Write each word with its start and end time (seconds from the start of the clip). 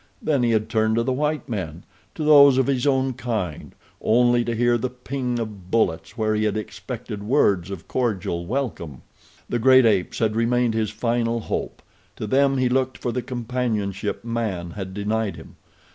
Then 0.19 0.41
he 0.41 0.49
had 0.49 0.67
turned 0.67 0.95
to 0.95 1.03
the 1.03 1.13
white 1.13 1.47
men—to 1.47 2.23
those 2.23 2.57
of 2.57 2.65
his 2.65 2.87
own 2.87 3.13
kind—only 3.13 4.43
to 4.45 4.55
hear 4.55 4.75
the 4.75 4.89
ping 4.89 5.37
of 5.37 5.69
bullets 5.69 6.17
where 6.17 6.33
he 6.33 6.45
had 6.45 6.57
expected 6.57 7.21
words 7.21 7.69
of 7.69 7.87
cordial 7.87 8.47
welcome. 8.47 9.03
The 9.47 9.59
great 9.59 9.85
apes 9.85 10.17
had 10.17 10.35
remained 10.35 10.73
his 10.73 10.89
final 10.89 11.41
hope. 11.41 11.83
To 12.15 12.25
them 12.25 12.57
he 12.57 12.67
looked 12.67 12.97
for 12.97 13.11
the 13.11 13.21
companionship 13.21 14.25
man 14.25 14.71
had 14.71 14.95
denied 14.95 15.35
him. 15.35 15.57